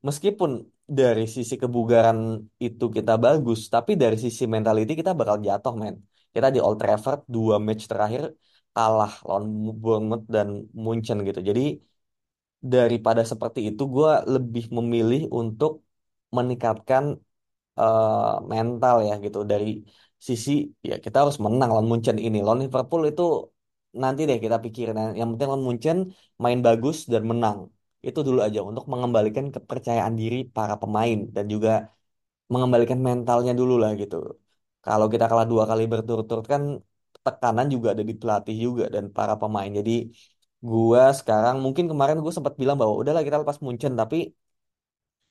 meskipun 0.07 0.51
dari 0.99 1.25
sisi 1.37 1.55
kebugaran 1.63 2.19
itu 2.67 2.85
kita 2.97 3.13
bagus, 3.25 3.59
tapi 3.75 3.93
dari 4.03 4.17
sisi 4.25 4.43
mentality 4.55 4.93
kita 5.01 5.11
bakal 5.21 5.37
jatuh, 5.47 5.75
men. 5.81 5.95
Kita 6.35 6.49
di 6.55 6.59
Old 6.67 6.79
Trafford 6.83 7.21
dua 7.35 7.55
match 7.67 7.85
terakhir 7.91 8.23
kalah 8.75 9.13
lawan 9.27 9.45
Bournemouth 9.83 10.25
dan 10.37 10.49
Munchen 10.85 11.19
gitu. 11.29 11.41
Jadi 11.51 11.63
daripada 12.75 13.23
seperti 13.33 13.61
itu, 13.69 13.83
gue 13.97 14.11
lebih 14.35 14.65
memilih 14.79 15.21
untuk 15.41 15.73
meningkatkan 16.37 17.05
eh, 17.81 18.35
mental 18.53 18.97
ya 19.09 19.15
gitu. 19.25 19.39
Dari 19.53 19.67
sisi 20.29 20.51
ya 20.91 20.95
kita 21.05 21.17
harus 21.23 21.39
menang 21.47 21.69
lawan 21.75 21.89
Munchen 21.93 22.17
ini. 22.27 22.39
Lawan 22.47 22.61
Liverpool 22.65 23.03
itu 23.11 23.23
nanti 24.03 24.21
deh 24.31 24.39
kita 24.45 24.57
pikirin. 24.65 24.97
Yang 25.21 25.29
penting 25.33 25.49
lawan 25.53 25.65
Munchen 25.69 25.99
main 26.45 26.61
bagus 26.67 26.97
dan 27.13 27.25
menang. 27.33 27.59
Itu 28.09 28.21
dulu 28.29 28.41
aja 28.49 28.61
untuk 28.71 28.85
mengembalikan 28.93 29.47
kepercayaan 29.57 30.15
diri 30.21 30.37
para 30.57 30.75
pemain 30.83 31.19
dan 31.37 31.47
juga 31.55 31.71
mengembalikan 32.53 32.99
mentalnya 33.09 33.53
dulu 33.61 33.75
lah 33.83 33.91
gitu 34.03 34.17
kalau 34.87 35.07
kita 35.13 35.25
kalah 35.31 35.47
dua 35.53 35.65
kali 35.71 35.83
berturut-turut 35.93 36.47
kan 36.53 36.63
tekanan 37.25 37.67
juga 37.75 37.89
ada 37.95 38.05
di 38.11 38.15
pelatih 38.21 38.57
juga 38.65 38.85
dan 38.95 39.05
para 39.17 39.35
pemain. 39.41 39.71
Jadi 39.79 39.93
gua 40.69 41.03
sekarang 41.19 41.57
mungkin 41.65 41.85
kemarin 41.91 42.17
gue 42.25 42.33
sempat 42.37 42.55
bilang 42.61 42.77
bahwa 42.81 42.95
udahlah 43.01 43.23
kita 43.27 43.37
lepas 43.43 43.59
Munchen. 43.65 43.93
Tapi 44.01 44.17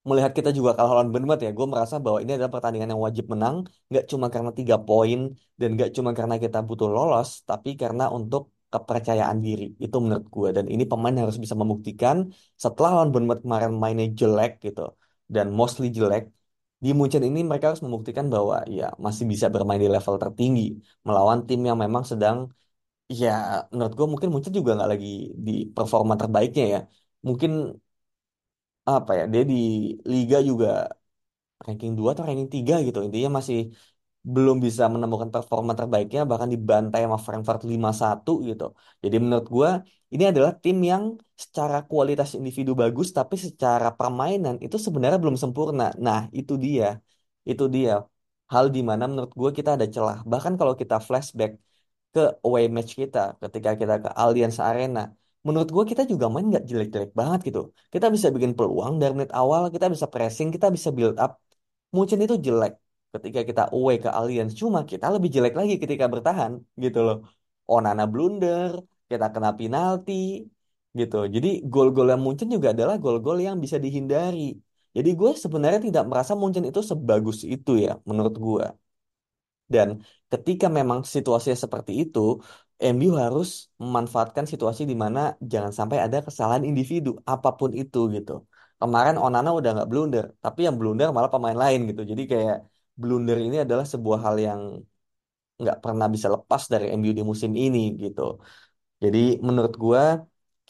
melihat 0.09 0.31
kita 0.37 0.49
juga 0.57 0.71
kalah 0.77 0.91
lawan 0.95 1.09
Bournemouth 1.11 1.41
ya, 1.45 1.51
gue 1.57 1.67
merasa 1.73 1.95
bahwa 2.03 2.17
ini 2.23 2.31
adalah 2.37 2.51
pertandingan 2.55 2.89
yang 2.93 3.01
wajib 3.07 3.25
menang, 3.33 3.55
nggak 3.89 4.05
cuma 4.11 4.25
karena 4.33 4.51
tiga 4.59 4.75
poin 4.87 5.19
dan 5.59 5.67
nggak 5.75 5.89
cuma 5.97 6.09
karena 6.17 6.35
kita 6.43 6.57
butuh 6.67 6.89
lolos, 6.95 7.29
tapi 7.49 7.69
karena 7.81 8.03
untuk 8.17 8.41
kepercayaan 8.73 9.37
diri. 9.45 9.63
Itu 9.83 9.95
menurut 10.03 10.25
gue 10.35 10.49
dan 10.57 10.65
ini 10.73 10.83
pemain 10.91 11.15
harus 11.21 11.37
bisa 11.43 11.55
membuktikan 11.61 12.17
setelah 12.63 12.89
lawan 12.95 13.09
Bournemouth 13.13 13.41
kemarin 13.45 13.71
mainnya 13.81 14.05
jelek 14.19 14.51
gitu 14.65 14.81
dan 15.35 15.45
mostly 15.59 15.87
jelek 15.97 16.23
di 16.85 16.89
Munchen 16.97 17.23
ini 17.29 17.39
mereka 17.49 17.65
harus 17.69 17.83
membuktikan 17.85 18.25
bahwa 18.33 18.55
ya 18.77 18.83
masih 19.05 19.25
bisa 19.31 19.47
bermain 19.53 19.81
di 19.83 19.89
level 19.95 20.15
tertinggi 20.23 20.61
melawan 21.07 21.39
tim 21.47 21.59
yang 21.69 21.77
memang 21.83 22.03
sedang 22.11 22.37
ya 23.21 23.29
menurut 23.73 23.93
gue 23.99 24.07
mungkin 24.13 24.29
Munchen 24.33 24.53
juga 24.59 24.71
nggak 24.77 24.89
lagi 24.93 25.07
di 25.47 25.51
performa 25.75 26.13
terbaiknya 26.21 26.63
ya. 26.75 26.79
Mungkin 27.27 27.51
apa 28.91 29.11
ya 29.19 29.23
dia 29.33 29.41
di 29.51 29.55
liga 30.11 30.37
juga 30.49 30.67
ranking 31.65 31.91
2 31.97 32.09
atau 32.13 32.23
ranking 32.27 32.49
3 32.55 32.73
gitu 32.87 32.99
intinya 33.07 33.29
masih 33.39 33.57
belum 34.33 34.57
bisa 34.65 34.83
menemukan 34.93 35.29
performa 35.35 35.71
terbaiknya 35.79 36.21
bahkan 36.29 36.49
dibantai 36.53 36.99
sama 37.05 37.17
Frankfurt 37.25 37.61
5-1 37.71 38.31
gitu. 38.49 38.63
Jadi 39.03 39.15
menurut 39.23 39.47
gua 39.55 39.69
ini 40.13 40.23
adalah 40.31 40.51
tim 40.63 40.77
yang 40.91 41.03
secara 41.43 41.75
kualitas 41.91 42.29
individu 42.39 42.71
bagus 42.81 43.07
tapi 43.17 43.35
secara 43.45 43.87
permainan 43.99 44.55
itu 44.65 44.77
sebenarnya 44.85 45.19
belum 45.23 45.37
sempurna. 45.43 45.83
Nah 46.05 46.19
itu 46.39 46.53
dia. 46.65 46.85
Itu 47.49 47.63
dia 47.75 47.91
hal 48.53 48.65
di 48.75 48.79
mana 48.89 49.03
menurut 49.11 49.31
gua 49.39 49.49
kita 49.57 49.69
ada 49.75 49.85
celah. 49.95 50.17
Bahkan 50.31 50.53
kalau 50.59 50.73
kita 50.81 50.95
flashback 51.07 51.51
ke 52.13 52.21
away 52.45 52.65
match 52.75 52.91
kita 53.01 53.19
ketika 53.43 53.69
kita 53.81 53.93
ke 54.03 54.09
Allianz 54.21 54.57
Arena 54.69 54.99
menurut 55.45 55.69
gue 55.75 55.83
kita 55.91 56.03
juga 56.11 56.25
main 56.33 56.45
nggak 56.51 56.63
jelek-jelek 56.69 57.11
banget 57.19 57.39
gitu. 57.47 57.59
Kita 57.93 58.07
bisa 58.15 58.27
bikin 58.35 58.51
peluang 58.57 58.93
dari 59.01 59.11
menit 59.17 59.31
awal 59.39 59.61
kita 59.75 59.85
bisa 59.93 60.07
pressing 60.13 60.47
kita 60.55 60.67
bisa 60.75 60.89
build 60.97 61.15
up. 61.23 61.31
Munchen 61.95 62.19
itu 62.25 62.35
jelek 62.47 62.73
ketika 63.15 63.39
kita 63.49 63.61
away 63.75 63.95
ke 64.03 64.09
Allianz 64.17 64.51
cuma 64.61 64.79
kita 64.91 65.05
lebih 65.15 65.29
jelek 65.35 65.53
lagi 65.59 65.73
ketika 65.83 66.05
bertahan 66.13 66.51
gitu 66.83 66.99
loh 67.07 67.17
Onana 67.73 68.03
blunder 68.11 68.71
kita 69.09 69.25
kena 69.33 69.49
penalti 69.59 70.11
gitu 70.99 71.15
jadi 71.35 71.47
gol-gol 71.71 72.07
yang 72.11 72.21
Munchen 72.25 72.49
juga 72.55 72.67
adalah 72.75 72.95
gol-gol 73.03 73.37
yang 73.47 73.55
bisa 73.63 73.77
dihindari 73.85 74.39
jadi 74.95 75.09
gue 75.19 75.29
sebenarnya 75.43 75.79
tidak 75.87 76.03
merasa 76.09 76.33
Munchen 76.39 76.65
itu 76.69 76.81
sebagus 76.91 77.37
itu 77.53 77.71
ya 77.85 77.91
menurut 78.09 78.35
gue 78.45 78.65
dan 79.73 79.89
ketika 80.31 80.65
memang 80.77 80.99
situasinya 81.15 81.57
seperti 81.65 81.91
itu, 82.01 82.19
MU 82.93 83.11
harus 83.23 83.47
memanfaatkan 83.83 84.45
situasi 84.51 84.81
di 84.91 84.95
mana 85.03 85.19
jangan 85.51 85.71
sampai 85.79 85.97
ada 86.05 86.17
kesalahan 86.27 86.63
individu, 86.69 87.09
apa 87.33 87.49
pun 87.59 87.71
itu 87.81 87.97
gitu. 88.15 88.31
Kemarin 88.79 89.15
Onana 89.25 89.49
udah 89.57 89.69
nggak 89.75 89.89
blunder, 89.91 90.25
tapi 90.43 90.59
yang 90.67 90.75
blunder 90.79 91.07
malah 91.15 91.31
pemain 91.33 91.57
lain 91.63 91.79
gitu. 91.89 92.01
Jadi 92.11 92.21
kayak 92.31 92.55
blunder 93.01 93.37
ini 93.45 93.57
adalah 93.65 93.85
sebuah 93.93 94.19
hal 94.25 94.35
yang 94.47 94.61
nggak 95.61 95.77
pernah 95.83 96.07
bisa 96.15 96.27
lepas 96.35 96.61
dari 96.73 96.85
MU 96.97 97.11
di 97.19 97.23
musim 97.31 97.51
ini 97.63 97.79
gitu. 98.03 98.21
Jadi 99.03 99.19
menurut 99.47 99.73
gua 99.83 100.03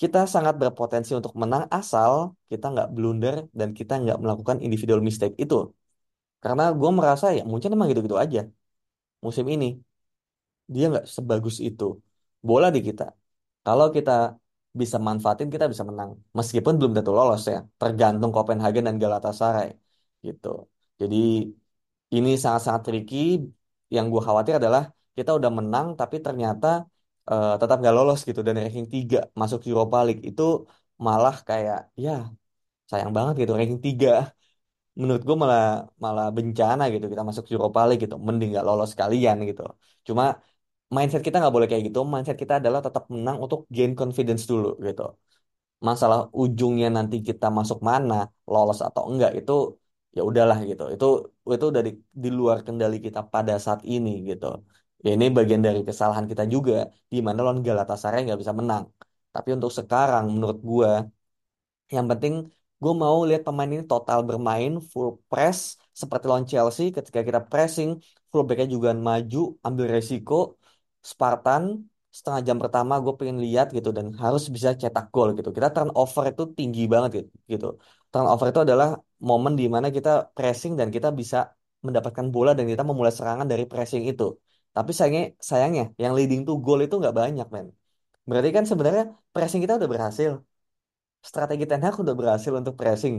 kita 0.01 0.19
sangat 0.35 0.55
berpotensi 0.61 1.11
untuk 1.19 1.33
menang 1.41 1.63
asal 1.77 2.13
kita 2.51 2.65
nggak 2.73 2.87
blunder 2.95 3.35
dan 3.59 3.69
kita 3.79 3.93
nggak 4.03 4.17
melakukan 4.23 4.57
individual 4.65 5.01
mistake 5.09 5.35
itu. 5.43 5.55
Karena 6.43 6.63
gue 6.79 6.89
merasa 6.99 7.25
ya 7.37 7.41
mungkin 7.51 7.69
emang 7.75 7.87
gitu-gitu 7.91 8.17
aja 8.25 8.39
musim 9.25 9.45
ini. 9.55 9.67
Dia 10.73 10.83
nggak 10.91 11.05
sebagus 11.15 11.55
itu. 11.67 11.83
Bola 12.47 12.67
di 12.75 12.79
kita. 12.87 13.03
Kalau 13.65 13.85
kita 13.95 14.11
bisa 14.81 14.97
manfaatin 15.07 15.49
kita 15.53 15.65
bisa 15.73 15.83
menang. 15.89 16.11
Meskipun 16.37 16.73
belum 16.79 16.91
tentu 16.97 17.11
lolos 17.19 17.41
ya. 17.53 17.57
Tergantung 17.79 18.31
Copenhagen 18.35 18.83
dan 18.87 18.95
Galatasaray 19.03 19.67
gitu. 20.27 20.47
Jadi 21.01 21.15
ini 22.15 22.29
sangat-sangat 22.43 22.81
tricky 22.87 23.17
yang 23.95 24.05
gue 24.13 24.21
khawatir 24.27 24.53
adalah 24.59 24.81
kita 25.17 25.31
udah 25.37 25.51
menang 25.57 25.87
tapi 25.99 26.15
ternyata 26.25 26.67
eh, 27.29 27.47
tetap 27.59 27.75
nggak 27.81 27.95
lolos 27.97 28.19
gitu. 28.27 28.39
Dan 28.47 28.53
ranking 28.61 28.87
3 28.95 29.17
masuk 29.41 29.59
Europa 29.69 29.97
League 30.07 30.21
itu 30.29 30.41
malah 31.05 31.35
kayak 31.49 31.77
ya 32.03 32.11
sayang 32.91 33.11
banget 33.17 33.33
gitu 33.41 33.51
ranking 33.59 33.81
3 33.87 34.09
menurut 35.01 35.21
gue 35.27 35.35
malah 35.43 35.61
malah 36.05 36.25
bencana 36.37 36.83
gitu 36.93 37.05
kita 37.11 37.23
masuk 37.29 37.45
Europa 37.53 37.79
League 37.87 38.01
gitu. 38.05 38.15
Mending 38.27 38.49
nggak 38.53 38.65
lolos 38.69 38.91
kalian 39.01 39.37
gitu. 39.49 39.61
Cuma 40.07 40.23
mindset 40.95 41.21
kita 41.27 41.35
nggak 41.41 41.53
boleh 41.55 41.67
kayak 41.71 41.83
gitu. 41.89 41.99
Mindset 42.13 42.37
kita 42.43 42.53
adalah 42.61 42.79
tetap 42.87 43.03
menang 43.13 43.37
untuk 43.45 43.59
gain 43.75 43.93
confidence 43.99 44.43
dulu 44.51 44.67
gitu. 44.87 45.03
Masalah 45.87 46.19
ujungnya 46.41 46.87
nanti 46.97 47.15
kita 47.27 47.45
masuk 47.57 47.79
mana 47.89 48.15
lolos 48.53 48.79
atau 48.87 49.03
enggak 49.11 49.31
itu 49.39 49.51
ya 50.15 50.21
udahlah 50.29 50.57
gitu. 50.69 50.83
Itu 50.93 51.05
itu 51.55 51.65
dari 51.77 51.89
di 52.23 52.29
luar 52.39 52.57
kendali 52.67 52.95
kita 53.05 53.19
pada 53.33 53.53
saat 53.65 53.81
ini 53.93 54.09
gitu. 54.29 54.45
Ya 55.05 55.09
ini 55.15 55.25
bagian 55.37 55.61
dari 55.67 55.79
kesalahan 55.87 56.25
kita 56.31 56.43
juga 56.53 56.73
di 57.13 57.17
mana 57.27 57.39
lawan 57.45 57.59
Galatasaray 57.67 58.19
nggak 58.25 58.39
bisa 58.43 58.55
menang. 58.59 58.83
Tapi 59.33 59.49
untuk 59.55 59.71
sekarang 59.79 60.23
menurut 60.33 60.57
gue 60.69 60.89
yang 61.95 62.07
penting 62.11 62.33
gue 62.81 62.93
mau 63.03 63.17
lihat 63.27 63.41
pemain 63.47 63.69
ini 63.73 63.83
total 63.91 64.19
bermain 64.29 64.71
full 64.91 65.09
press 65.29 65.59
seperti 66.01 66.25
lawan 66.29 66.45
Chelsea 66.51 66.85
ketika 66.97 67.19
kita 67.27 67.39
pressing 67.51 67.89
fullbacknya 68.31 68.67
juga 68.75 68.89
maju 69.07 69.37
ambil 69.67 69.85
resiko 69.95 70.33
Spartan 71.11 71.63
setengah 72.15 72.41
jam 72.47 72.57
pertama 72.63 72.93
gue 73.03 73.13
pengen 73.19 73.37
lihat 73.45 73.65
gitu 73.77 73.89
dan 73.97 74.05
harus 74.23 74.43
bisa 74.55 74.69
cetak 74.81 75.05
gol 75.13 75.29
gitu. 75.37 75.49
Kita 75.57 75.67
turnover 75.75 76.23
itu 76.31 76.43
tinggi 76.57 76.81
banget 76.93 77.09
gitu, 77.19 77.29
gitu. 77.51 77.65
Turnover 78.15 78.47
itu 78.51 78.61
adalah 78.65 78.87
momen 79.29 79.53
di 79.59 79.65
mana 79.75 79.87
kita 79.97 80.09
pressing 80.35 80.73
dan 80.79 80.89
kita 80.95 81.09
bisa 81.19 81.37
mendapatkan 81.87 82.27
bola 82.35 82.51
dan 82.57 82.65
kita 82.71 82.83
memulai 82.89 83.13
serangan 83.17 83.47
dari 83.51 83.63
pressing 83.71 84.03
itu 84.11 84.25
Tapi 84.75 84.91
sayangnya, 84.99 85.23
sayangnya 85.49 85.83
yang 86.03 86.13
leading 86.17 86.41
to 86.47 86.51
goal 86.65 86.79
itu 86.85 86.95
nggak 87.01 87.15
banyak, 87.21 87.45
men. 87.55 87.67
Berarti 88.29 88.49
kan 88.57 88.65
sebenarnya 88.71 89.03
pressing 89.33 89.61
kita 89.63 89.73
udah 89.79 89.89
berhasil. 89.93 90.31
Strategi 91.29 91.63
Ten 91.69 91.81
Hag 91.85 91.95
udah 92.03 92.15
berhasil 92.19 92.53
untuk 92.61 92.73
pressing. 92.79 93.15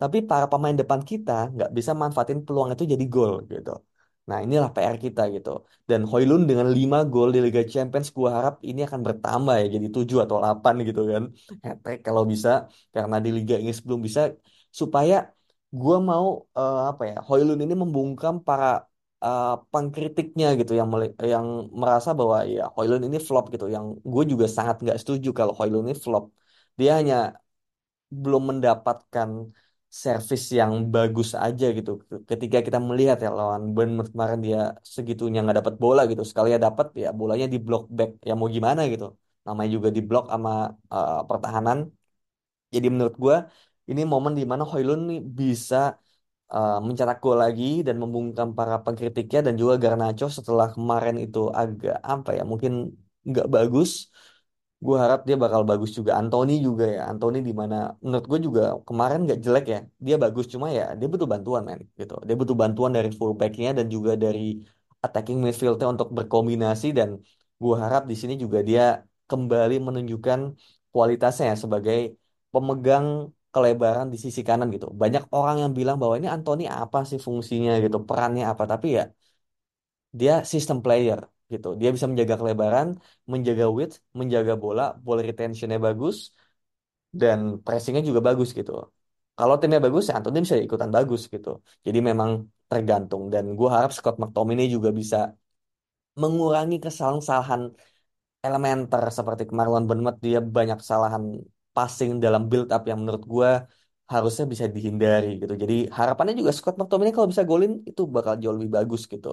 Tapi 0.00 0.18
para 0.30 0.46
pemain 0.52 0.76
depan 0.80 1.00
kita 1.10 1.32
nggak 1.54 1.70
bisa 1.78 1.92
manfaatin 2.02 2.38
peluang 2.46 2.68
itu 2.74 2.84
jadi 2.92 3.04
gol 3.14 3.32
gitu. 3.52 3.70
Nah 4.28 4.38
inilah 4.44 4.70
PR 4.74 4.96
kita 5.04 5.22
gitu. 5.34 5.50
Dan 5.88 6.00
Hoylund 6.10 6.42
dengan 6.50 6.68
5 6.76 6.98
gol 7.12 7.28
di 7.34 7.40
Liga 7.46 7.62
Champions 7.72 8.08
gue 8.16 8.28
harap 8.36 8.54
ini 8.68 8.80
akan 8.88 9.00
bertambah 9.06 9.54
ya 9.62 9.66
jadi 9.76 9.86
7 9.96 10.18
atau 10.24 10.36
8 10.42 10.74
gitu 10.88 11.00
kan. 11.12 11.24
hat 11.66 11.78
kalau 12.06 12.22
bisa 12.32 12.48
karena 12.94 13.16
di 13.24 13.30
Liga 13.36 13.54
Inggris 13.60 13.80
belum 13.86 14.00
bisa 14.08 14.20
supaya 14.80 15.14
gue 15.80 15.96
mau 16.10 16.26
uh, 16.58 16.76
apa 16.90 17.02
ya 17.10 17.14
Hoylund 17.26 17.60
ini 17.64 17.74
membungkam 17.82 18.34
para 18.46 18.66
uh, 19.24 19.46
pengkritiknya 19.72 20.46
gitu 20.60 20.72
yang 20.80 20.88
yang 21.32 21.46
merasa 21.80 22.10
bahwa 22.18 22.36
ya 22.54 22.62
Hoylund 22.74 23.02
ini 23.08 23.18
flop 23.26 23.44
gitu. 23.54 23.66
Yang 23.74 23.84
gue 24.12 24.22
juga 24.32 24.46
sangat 24.56 24.76
nggak 24.82 24.98
setuju 25.02 25.28
kalau 25.38 25.52
Hoylund 25.58 25.84
ini 25.88 25.96
flop. 26.04 26.24
Dia 26.78 26.90
hanya 26.98 27.16
belum 28.22 28.42
mendapatkan 28.50 29.28
servis 30.04 30.42
yang 30.58 30.72
bagus 30.94 31.28
aja 31.44 31.64
gitu. 31.76 31.90
Ketika 32.30 32.58
kita 32.66 32.78
melihat 32.88 33.16
ya 33.24 33.28
lawan 33.38 33.62
Bournemouth 33.74 34.10
kemarin 34.14 34.40
dia 34.46 34.58
segitunya 34.96 35.38
nggak 35.42 35.58
dapat 35.60 35.74
bola 35.82 36.00
gitu. 36.10 36.22
Sekali 36.30 36.48
ya 36.54 36.58
dapat 36.66 36.86
ya 37.02 37.08
bolanya 37.20 37.46
di 37.54 37.58
block 37.66 37.82
back. 37.98 38.10
Ya 38.28 38.32
mau 38.38 38.48
gimana 38.56 38.80
gitu. 38.92 39.04
Namanya 39.46 39.70
juga 39.76 39.88
di 39.96 40.00
block 40.08 40.24
sama 40.32 40.50
uh, 40.94 41.12
pertahanan. 41.28 41.78
Jadi 42.74 42.86
menurut 42.92 43.16
gue 43.24 43.36
ini 43.90 44.00
momen 44.12 44.32
di 44.38 44.44
mana 44.50 44.62
Hoylund 44.70 45.02
nih 45.10 45.18
bisa 45.38 45.76
uh, 46.54 46.70
mencetak 46.86 47.18
gol 47.24 47.36
lagi 47.44 47.64
dan 47.86 47.96
membungkam 48.02 48.48
para 48.58 48.74
pengkritiknya 48.84 49.40
dan 49.46 49.54
juga 49.60 49.74
Garnacho 49.82 50.26
setelah 50.38 50.66
kemarin 50.76 51.16
itu 51.24 51.38
agak 51.60 51.96
apa 52.12 52.30
ya 52.38 52.42
mungkin 52.50 52.72
nggak 53.28 53.46
bagus 53.54 53.90
gue 54.86 54.96
harap 55.02 55.18
dia 55.28 55.36
bakal 55.44 55.62
bagus 55.70 55.90
juga. 55.98 56.12
Anthony 56.20 56.52
juga 56.66 56.84
ya. 56.96 57.00
Anthony 57.10 57.38
di 57.48 57.52
mana 57.60 57.74
menurut 58.04 58.26
gue 58.30 58.38
juga 58.46 58.62
kemarin 58.88 59.18
nggak 59.24 59.38
jelek 59.44 59.64
ya. 59.74 59.78
Dia 60.06 60.14
bagus 60.24 60.44
cuma 60.52 60.66
ya 60.78 60.82
dia 60.98 61.06
butuh 61.12 61.28
bantuan 61.32 61.62
men 61.68 61.80
gitu. 62.00 62.14
Dia 62.26 62.34
butuh 62.40 62.56
bantuan 62.62 62.90
dari 62.96 63.08
fullbacknya 63.18 63.68
dan 63.78 63.86
juga 63.94 64.12
dari 64.24 64.40
attacking 65.04 65.38
midfieldnya 65.44 65.86
untuk 65.94 66.08
berkombinasi 66.16 66.86
dan 66.98 67.10
gue 67.62 67.74
harap 67.82 68.02
di 68.10 68.14
sini 68.20 68.34
juga 68.42 68.58
dia 68.68 68.82
kembali 69.30 69.74
menunjukkan 69.86 70.40
kualitasnya 70.92 71.44
ya 71.52 71.56
sebagai 71.64 71.96
pemegang 72.52 73.06
kelebaran 73.54 74.06
di 74.12 74.16
sisi 74.24 74.40
kanan 74.48 74.68
gitu. 74.74 74.86
Banyak 75.02 75.22
orang 75.36 75.56
yang 75.62 75.72
bilang 75.78 75.96
bahwa 76.00 76.14
ini 76.20 76.28
Anthony 76.36 76.62
apa 76.82 76.98
sih 77.10 77.18
fungsinya 77.26 77.70
gitu, 77.84 77.96
perannya 78.08 78.44
apa. 78.52 78.64
Tapi 78.72 78.86
ya 78.98 79.02
dia 80.20 80.32
sistem 80.52 80.78
player 80.84 81.18
gitu. 81.54 81.68
Dia 81.80 81.88
bisa 81.94 82.06
menjaga 82.10 82.34
kelebaran, 82.40 82.88
menjaga 83.32 83.64
width, 83.76 83.94
menjaga 84.20 84.52
bola, 84.62 84.82
ball 85.04 85.18
retentionnya 85.28 85.78
bagus, 85.86 86.16
dan 87.20 87.38
pressingnya 87.64 88.02
juga 88.08 88.20
bagus 88.28 88.48
gitu. 88.58 88.72
Kalau 89.38 89.54
timnya 89.60 89.80
bagus, 89.86 90.04
ya 90.08 90.12
Anthony 90.18 90.38
bisa 90.44 90.56
ikutan 90.66 90.90
bagus 90.96 91.20
gitu. 91.34 91.48
Jadi 91.86 91.98
memang 92.08 92.30
tergantung. 92.70 93.22
Dan 93.32 93.44
gue 93.58 93.68
harap 93.76 93.90
Scott 93.96 94.16
McTominay 94.22 94.66
juga 94.76 94.90
bisa 95.00 95.16
mengurangi 96.22 96.76
kesalahan-kesalahan 96.84 97.62
elementer 98.46 99.02
seperti 99.18 99.42
kemarin 99.50 99.84
Bournemouth 99.88 100.18
dia 100.26 100.38
banyak 100.58 100.78
kesalahan 100.82 101.24
passing 101.76 102.10
dalam 102.24 102.42
build 102.50 102.68
up 102.76 102.82
yang 102.90 102.98
menurut 103.02 103.24
gue 103.34 103.50
harusnya 104.12 104.44
bisa 104.52 104.66
dihindari 104.76 105.28
gitu. 105.42 105.54
Jadi 105.62 105.74
harapannya 105.98 106.34
juga 106.40 106.52
Scott 106.58 106.76
McTominay 106.80 107.12
kalau 107.16 107.28
bisa 107.32 107.44
golin 107.50 107.72
itu 107.90 108.02
bakal 108.16 108.34
jauh 108.42 108.54
lebih 108.58 108.72
bagus 108.78 109.02
gitu 109.12 109.28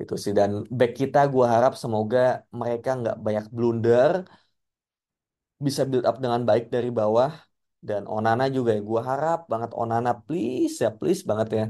gitu 0.00 0.14
sih. 0.24 0.32
Dan 0.38 0.50
back 0.78 0.90
kita 1.00 1.18
gue 1.34 1.44
harap 1.54 1.72
semoga 1.82 2.18
mereka 2.60 2.88
nggak 3.00 3.16
banyak 3.26 3.44
blunder 3.56 4.12
bisa 5.66 5.82
build 5.90 6.04
up 6.10 6.16
dengan 6.24 6.40
baik 6.48 6.64
dari 6.74 6.88
bawah. 6.98 7.30
Dan 7.88 8.02
Onana 8.14 8.44
juga 8.56 8.70
ya 8.76 8.80
gue 8.90 9.00
harap 9.10 9.38
banget 9.52 9.70
Onana 9.80 10.10
please 10.26 10.74
ya 10.84 10.88
please 10.98 11.22
banget 11.30 11.48
ya. 11.58 11.62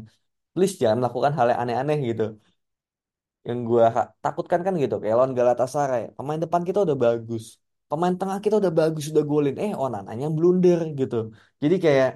Please 0.55 0.75
jangan 0.83 0.97
melakukan 1.01 1.33
hal 1.39 1.47
yang 1.53 1.61
aneh-aneh 1.65 1.99
gitu. 2.11 2.25
Yang 3.49 3.59
gue 3.69 3.85
takutkan 4.25 4.61
kan 4.67 4.75
gitu 4.83 4.95
kayak 5.03 5.15
lawan 5.19 5.33
Galatasaray. 5.39 6.03
Pemain 6.17 6.41
depan 6.45 6.63
kita 6.69 6.79
udah 6.87 6.99
bagus 7.07 7.45
pemain 7.91 8.13
tengah 8.21 8.39
kita 8.45 8.55
udah 8.61 8.73
bagus 8.81 9.05
udah 9.13 9.25
golin 9.33 9.57
eh 9.65 9.73
Onananya 9.85 10.27
blunder 10.37 10.81
gitu. 11.01 11.17
Jadi 11.63 11.75
kayak 11.85 12.09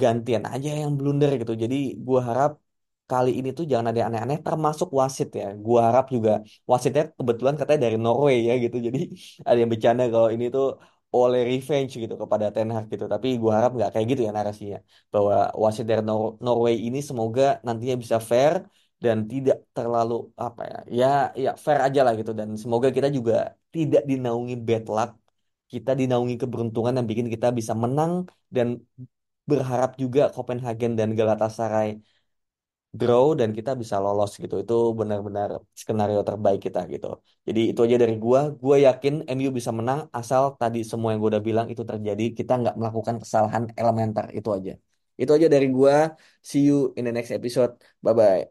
gantian 0.00 0.44
aja 0.54 0.68
yang 0.82 0.92
blunder 0.98 1.30
gitu. 1.40 1.52
Jadi 1.62 1.76
gue 2.06 2.18
harap 2.28 2.50
kali 3.10 3.30
ini 3.38 3.48
tuh 3.58 3.64
jangan 3.70 3.86
ada 3.90 4.00
aneh-aneh 4.08 4.38
termasuk 4.46 4.88
wasit 5.00 5.28
ya. 5.40 5.44
Gua 5.66 5.80
harap 5.88 6.04
juga 6.14 6.30
wasitnya 6.72 7.02
kebetulan 7.18 7.54
katanya 7.60 7.80
dari 7.86 7.96
Norway 8.04 8.36
ya 8.48 8.52
gitu. 8.64 8.76
Jadi 8.86 8.98
ada 9.48 9.56
yang 9.62 9.70
bercanda 9.74 10.02
kalau 10.14 10.28
ini 10.34 10.44
tuh 10.54 10.64
oleh 11.16 11.40
revenge 11.50 11.90
gitu 12.02 12.14
kepada 12.22 12.46
Ten 12.54 12.68
Hag 12.74 12.84
gitu. 12.92 13.04
Tapi 13.14 13.26
gua 13.42 13.52
harap 13.58 13.70
nggak 13.76 13.90
kayak 13.94 14.06
gitu 14.10 14.22
ya 14.26 14.30
narasinya. 14.38 14.78
Bahwa 15.12 15.34
wasit 15.62 15.84
dari 15.90 16.02
Nor 16.08 16.20
Norway 16.44 16.74
ini 16.86 16.98
semoga 17.08 17.42
nantinya 17.66 17.94
bisa 18.02 18.18
fair 18.30 18.54
dan 19.04 19.16
tidak 19.32 19.56
terlalu 19.76 20.14
apa 20.46 20.62
ya. 20.70 20.76
Ya 20.98 21.06
ya 21.44 21.50
fair 21.64 21.78
aja 21.86 22.00
lah 22.06 22.12
gitu 22.20 22.32
dan 22.40 22.48
semoga 22.62 22.88
kita 22.96 23.08
juga 23.16 23.34
tidak 23.74 24.02
dinaungi 24.10 24.54
bad 24.68 24.84
luck. 24.96 25.10
Kita 25.72 25.90
dinaungi 26.00 26.34
keberuntungan 26.42 26.92
yang 26.98 27.06
bikin 27.10 27.26
kita 27.34 27.46
bisa 27.58 27.72
menang 27.82 28.12
dan 28.54 28.66
berharap 29.50 29.90
juga 30.02 30.20
Copenhagen 30.34 30.92
dan 30.98 31.08
Galatasaray 31.18 31.88
grow 33.00 33.26
dan 33.40 33.50
kita 33.58 33.70
bisa 33.82 33.96
lolos 34.04 34.32
gitu. 34.42 34.54
Itu 34.64 34.74
benar-benar 34.98 35.50
skenario 35.80 36.20
terbaik 36.28 36.60
kita 36.66 36.80
gitu. 36.94 37.06
Jadi 37.48 37.60
itu 37.70 37.80
aja 37.86 37.96
dari 38.02 38.14
gua. 38.24 38.40
Gua 38.64 38.76
yakin 38.86 39.14
MU 39.36 39.50
bisa 39.58 39.70
menang 39.78 40.00
asal 40.18 40.42
tadi 40.60 40.80
semua 40.90 41.08
yang 41.12 41.20
gua 41.22 41.30
udah 41.36 41.44
bilang 41.48 41.66
itu 41.72 41.82
terjadi. 41.90 42.24
Kita 42.38 42.52
nggak 42.60 42.74
melakukan 42.80 43.16
kesalahan 43.22 43.64
elementer 43.80 44.24
itu 44.38 44.48
aja. 44.58 44.72
Itu 45.20 45.30
aja 45.36 45.48
dari 45.54 45.68
gua. 45.76 45.96
See 46.48 46.62
you 46.68 46.92
in 46.98 47.04
the 47.06 47.12
next 47.16 47.30
episode. 47.38 47.72
Bye 48.04 48.14
bye. 48.18 48.42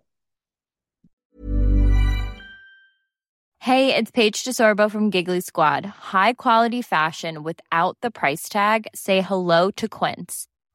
Hey, 3.65 3.95
it's 3.97 4.11
Paige 4.11 4.45
DeSorbo 4.45 4.91
from 4.91 5.09
Giggly 5.09 5.41
Squad. 5.41 5.85
High 6.13 6.33
quality 6.33 6.83
fashion 6.83 7.41
without 7.41 7.97
the 8.01 8.11
price 8.11 8.47
tag. 8.47 8.85
Say 8.93 9.21
hello 9.21 9.71
to 9.71 9.89
Quince. 9.89 10.45